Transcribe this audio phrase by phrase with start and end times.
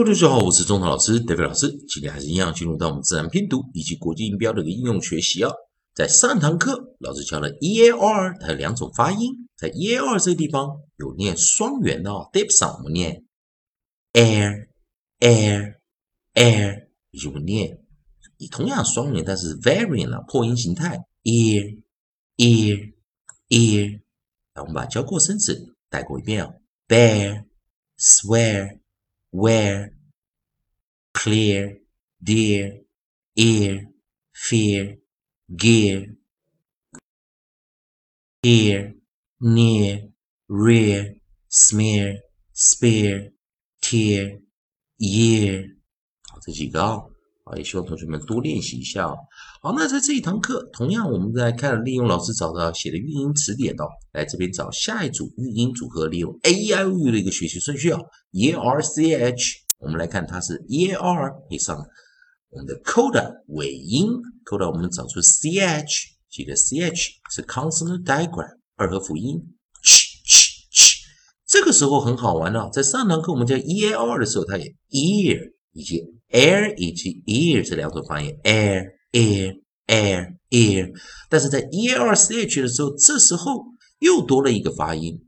[0.00, 1.70] 各位同学好，我是中堂老师 David 老师。
[1.86, 5.52] 今天还是一样进入到我们自然拼读以及国际音标的一个应用学习啊。
[5.94, 9.46] 在上堂课，老师教了 e a r，它有两种发音。
[9.58, 13.24] 在 e a r 这个地方有念双元的哦 d i p 上我们念
[14.14, 14.68] air
[15.18, 15.74] air
[16.32, 17.78] air，有念
[18.50, 21.82] 同样双元，但是 variant 啊破音形态 ear
[22.38, 22.94] ear
[23.50, 24.00] ear。
[24.54, 26.54] 来，我们把教过生词带过一遍啊
[26.88, 27.44] ，bear
[27.98, 28.78] swear。
[29.31, 29.91] where,
[31.13, 31.81] clear,
[32.23, 32.83] dear,
[33.35, 33.87] ear,
[34.33, 34.97] fear,
[35.55, 36.15] gear,
[38.41, 38.95] here,
[39.39, 40.11] near,
[40.47, 42.21] rear, smear,
[42.53, 43.33] spear,
[43.81, 44.41] tear,
[44.97, 45.77] year。
[46.29, 47.03] 好，这几个啊，
[47.45, 49.17] 啊，也希望同学们多练习一下哦。
[49.62, 58.00] 好，那在这一堂课，同样我们在看利用老师找到写的运音词典哦，来这边找下一组运音组合，利用 a e i o u 的一个学习顺序啊
[58.30, 61.76] ，e r c h，我们来看它是 e r 配上
[62.48, 64.08] 我们的 coda 尾音
[64.46, 65.84] ，coda 我们找出 c h，
[66.30, 69.38] 记得 c h 是 consonant digram 二合辅音
[69.84, 70.94] ，ch ch ch，
[71.46, 76.00] 这个时候很好玩哦，在上堂课我们教 e a r 的时候，它也 ear 以及
[76.30, 78.98] air 以及 ear 这两种发音，air。
[79.12, 80.92] Air air air，
[81.28, 83.64] 但是在 e a r c h 的时候，这时候
[83.98, 85.20] 又多了一个发音。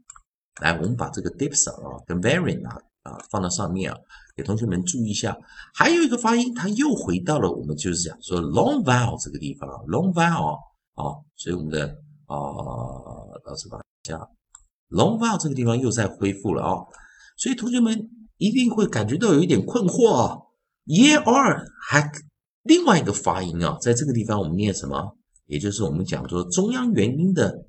[0.61, 3.99] 来，我们把这个 dips 啊跟 variant 啊啊放到上面啊，
[4.37, 5.37] 给同学们注意一下。
[5.75, 10.57] 还有一个发音，它又回到了我们就是讲说 long vowel 这个地方啊，long vowel
[10.95, 11.87] 啊，所以我们的
[12.27, 12.37] 啊
[13.45, 14.17] 老师把下
[14.91, 16.85] long vowel 这个地方又在恢复了啊，
[17.37, 20.39] 所以同学们一定会感觉到有一点困惑啊
[20.85, 22.13] ，e r 还。
[22.63, 25.17] 另外一个发音啊，在这个地方我们念什么？
[25.47, 27.67] 也就是我们讲说中央元音的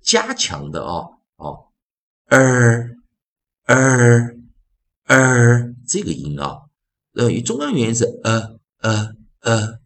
[0.00, 1.04] 加强的啊，
[1.36, 1.66] 哦
[2.28, 2.96] ，er
[3.66, 4.38] er
[5.06, 6.60] er 这个音啊，
[7.14, 9.80] 呃，中央元音是呃呃呃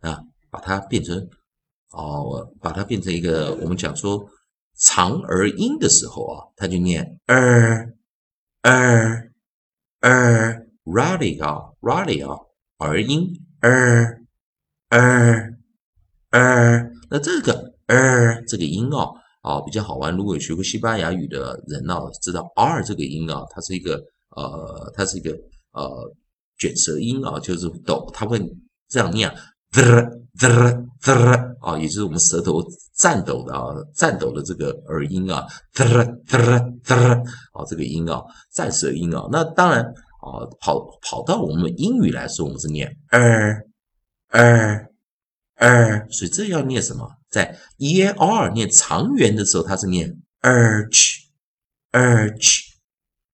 [0.00, 1.28] 啊，把它变成
[1.90, 4.30] 哦，把它变成一个我们讲说
[4.76, 7.92] 长而音的时候啊，它就念 er
[8.62, 9.32] er
[10.00, 12.40] er rally 啊 rally 啊
[12.78, 13.44] 儿音。
[13.60, 14.20] 儿
[14.90, 15.54] 儿
[16.30, 20.14] 儿，那这个儿这个音哦，啊比较好玩。
[20.16, 24.00] 如果有学过西班牙语的人呢，知道 r 这个音啊，它是一个
[24.36, 25.32] 呃，它是一个
[25.72, 25.90] 呃
[26.58, 28.38] 卷舌音啊，就是抖，它会
[28.88, 29.28] 这样念
[29.72, 30.02] ，the
[30.38, 32.62] the the 啊，也就是我们舌头
[32.96, 36.96] 颤抖的啊，颤抖的这个耳音啊，the the the
[37.52, 38.22] 啊，这个音啊，
[38.54, 39.84] 颤舌音啊，那当然。
[40.30, 43.62] 啊，跑跑到我们英语来说，我们是念 er
[44.30, 44.88] er
[45.56, 47.08] er，所以这要念什么？
[47.30, 50.08] 在 e a r 念长元的时候，它是念
[50.42, 51.26] urge
[51.92, 52.62] urge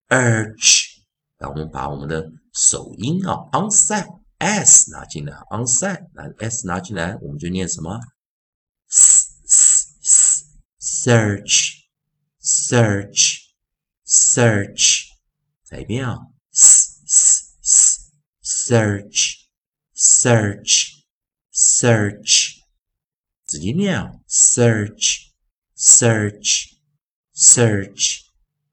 [0.09, 0.95] urge。
[1.39, 4.07] 那我们把我们的首音啊，onset
[4.39, 8.01] s 拿进来，onset 拿 s 拿进来，我们就念什么
[8.89, 9.33] ？s
[10.03, 10.45] s
[10.81, 11.85] search
[12.41, 13.39] search
[14.07, 15.05] search，
[15.65, 16.34] 再一遍啊。
[18.44, 19.48] search
[19.96, 21.04] search
[21.54, 22.58] search，
[23.46, 25.30] 直接念啊，search
[25.78, 26.74] search
[27.36, 28.20] search。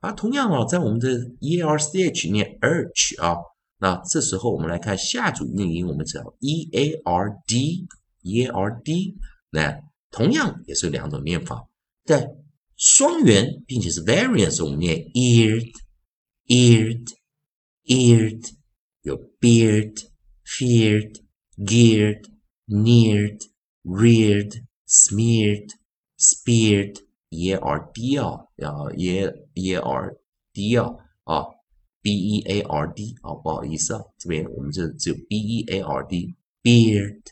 [0.01, 3.39] 啊，同样啊，在我们的 e r c h 念 urge 啊，
[3.79, 7.87] 那这时候我们来看下组韵音，我们只要 e a r d
[8.23, 9.17] e a r d，
[9.51, 9.81] 那
[10.11, 11.67] 同样也是两种念法，
[12.05, 12.29] 在
[12.77, 15.73] 双元并且是 variant，我们念 eared
[16.47, 17.09] eared。
[17.91, 18.51] eared,
[19.03, 20.03] your beard,
[20.45, 21.21] feared,
[21.65, 22.27] geared,
[22.69, 23.43] neared,
[23.85, 25.71] reared, smeared,
[26.19, 30.17] speared, 也 r d 啊，啊也也 r
[30.53, 31.45] d 啊啊，
[32.01, 37.23] b e a r d 啊，不好意思啊，这边我们这只有 b e a r d beard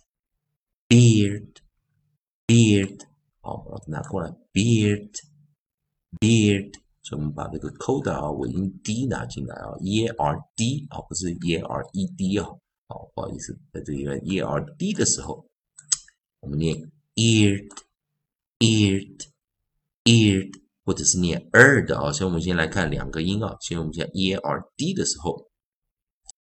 [0.88, 1.56] beard
[2.46, 3.00] beard
[3.40, 5.10] 好，把它拿过来 beard
[6.18, 6.72] beard
[7.15, 12.45] 我们把这个 coda 啊尾音 d 拿进来啊，e r d 啊，不是 e r e d 啊，
[12.87, 15.47] 好，不好意思，在这个 e r d 的时候，
[16.41, 16.75] 我们念
[17.15, 17.71] “eard”，“eard”，“eard”，
[20.85, 22.11] 或者是念 erd 啊。
[22.11, 25.49] 所以我们先来看两个音啊，先我们先 e r d 的时候，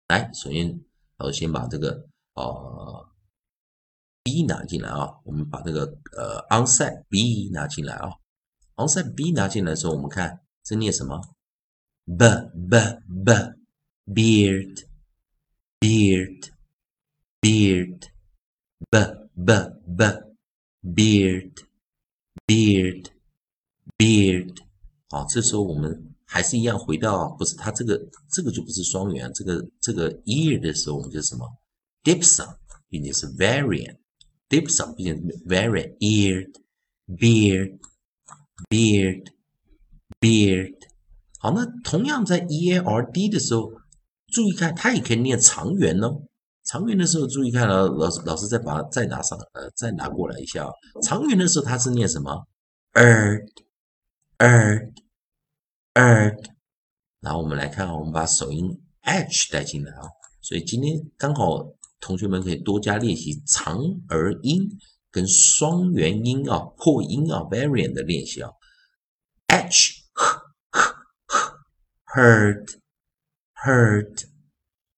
[0.08, 0.68] 来，首先，
[1.16, 2.44] 然后先把这个啊
[4.22, 5.86] b 拿进来啊，我们把这个
[6.16, 8.12] 呃 onset b 拿进来啊
[8.76, 10.38] ，onset b 拿进来的时候，我们看。
[10.64, 11.20] 这念什么
[12.06, 12.16] ？b
[12.68, 12.78] b
[13.24, 13.32] b
[14.06, 14.84] beard
[15.80, 16.48] beard
[17.40, 18.08] beard
[19.34, 19.52] b b
[19.96, 20.04] b
[20.84, 21.52] beard
[22.46, 23.06] beard
[23.96, 24.56] beard
[25.10, 28.00] 好，这时候我们还是一样回到不是它这个
[28.30, 31.46] 这个就不是双元，这个这个 ear 的时候我们就什么
[32.02, 32.56] ？dipson，
[32.88, 33.98] 并且是 variant
[34.48, 35.14] dipson，并且
[35.46, 36.50] variant ear
[37.08, 37.78] beard
[38.68, 39.32] beard
[40.22, 40.72] beard。
[41.40, 43.72] 好，那同样在 e a r d 的时候，
[44.32, 46.22] 注意看它也可以念长元哦。
[46.64, 50.70] 长元的时候注意看了，老师老师再把再拿上呃再拿过来一下啊。
[51.02, 52.46] 长元的时候它是念什么
[52.94, 53.64] e r d
[54.38, 54.46] e
[55.94, 56.50] r d
[57.20, 60.02] 然后我们来看，我们把首音 h 带进来啊，
[60.40, 61.64] 所以今天刚好
[62.00, 64.68] 同学们可以多加练习长儿音
[65.10, 68.50] 跟双元音啊、破音啊、variant 的练习啊。
[69.48, 70.01] h
[72.14, 72.66] heard
[73.64, 74.24] heard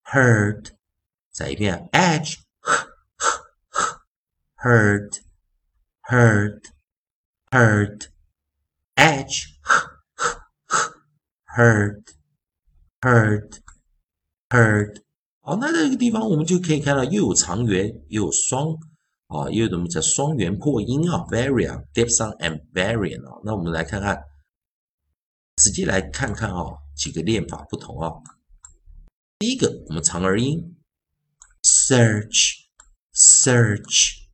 [0.04, 0.70] heard，
[1.32, 2.38] 再一遍 h
[4.56, 5.20] heard
[6.08, 6.60] heard
[7.50, 8.08] heard
[8.96, 9.54] h
[11.56, 12.02] Heard,
[13.00, 13.60] heard,
[14.48, 15.02] heard。
[15.40, 18.70] 好，那这个地方我们就可以看到，又有长元，又有双
[19.28, 23.40] 啊，又有什么叫双元破音啊？Variant, diphthong and variant 啊。
[23.44, 24.20] 那我们来看看，
[25.62, 26.64] 直接来看看啊，
[26.94, 28.12] 几个练法不同啊。
[29.38, 30.76] 第一个，我们长而音
[31.62, 32.66] ，search,
[33.12, 34.24] search,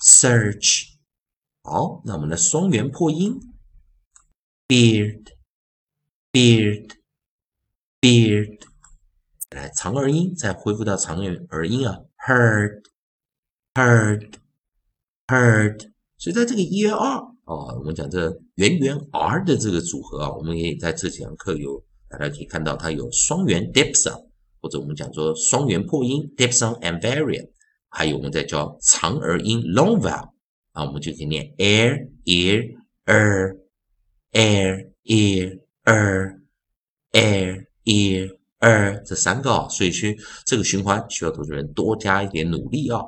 [0.00, 0.94] search。
[1.62, 3.40] 好，那我们的双元破音
[4.66, 5.38] ，beard。
[6.30, 6.90] beard
[8.02, 8.60] beard，
[9.48, 12.82] 来长而音，再恢复到长元而音啊，heard
[13.72, 14.34] heard
[15.26, 15.90] heard。
[16.18, 24.26] 所以在这个 e r 哦，我们讲这元元 r 的这个组合啊，我们也在这几堂课有大家可以看到，它有双元 diphthong，
[24.60, 27.48] 或者我们讲说双元破音 diphthong and variant，
[27.88, 30.30] 还有我们在教长儿音 long vowel
[30.72, 33.56] 啊，我们就可以念 air ear er
[34.32, 35.58] air ear。
[35.88, 36.38] er,
[37.12, 40.14] air, ear, er 这三个啊，所以去
[40.44, 43.00] 这个循环需要同学们多加一点努力啊。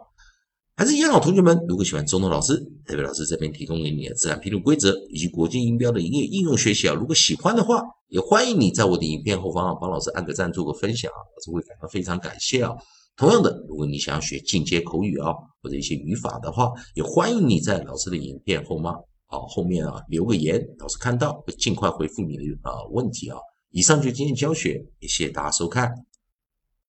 [0.77, 2.57] 还是一样，同学们，如果喜欢中通老师，
[2.87, 12.73] 代表老师这边提供给你的自然拼读规则以及国际音标的营业应用学习啊，如果喜欢的话，也欢迎你在我的影片后方帮老师按个赞，做个分享啊，老师会感到非常感谢啊。
[13.17, 18.95] 同样的，如果你想要学进阶口语啊，或者一些语法的话，也欢迎你在老师的影片后方。
[19.27, 23.37] 好，后面啊留个言，老师看到会尽快回复你的啊问题啊。
[23.71, 25.93] 以上就今天教学，也谢谢大家收看。